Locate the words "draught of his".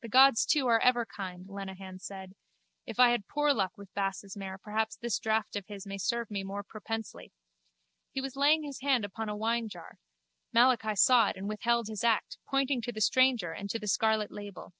5.20-5.86